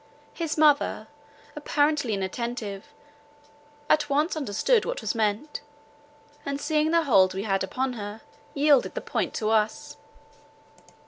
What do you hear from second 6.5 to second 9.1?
seeing the hold we had upon her, yielded the